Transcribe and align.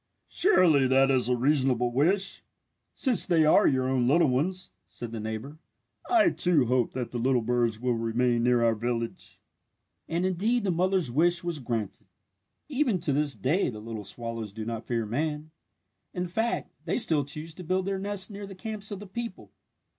"Surely 0.27 0.87
that 0.87 1.11
is 1.11 1.29
a 1.29 1.35
reasonable 1.37 1.91
wish 1.91 2.41
since 2.91 3.27
they 3.27 3.45
are 3.45 3.67
your 3.67 3.87
own 3.87 4.07
little 4.07 4.27
ones," 4.29 4.71
said 4.87 5.11
the 5.11 5.19
neighbour. 5.19 5.59
"I, 6.09 6.31
too, 6.31 6.65
hope 6.65 6.93
that 6.93 7.11
the 7.11 7.19
little 7.19 7.43
birds 7.43 7.79
will 7.79 7.93
remain 7.93 8.41
near 8.41 8.63
our 8.65 8.73
village!" 8.73 9.39
And 10.09 10.25
indeed 10.25 10.63
the 10.63 10.71
mother's 10.71 11.11
wish 11.11 11.43
was 11.43 11.59
granted. 11.59 12.07
Even 12.67 12.97
to 12.97 13.13
this 13.13 13.35
day 13.35 13.69
the 13.69 13.77
little 13.77 14.03
swallows 14.03 14.53
do 14.53 14.65
not 14.65 14.87
fear 14.87 15.05
man. 15.05 15.51
In 16.15 16.25
fact, 16.25 16.71
they 16.85 16.97
still 16.97 17.23
choose 17.23 17.53
to 17.53 17.63
build 17.63 17.85
their 17.85 17.99
nests 17.99 18.27
near 18.27 18.47
the 18.47 18.55
camps 18.55 18.89
of 18.89 18.97
the 18.99 19.05
people. 19.05 19.51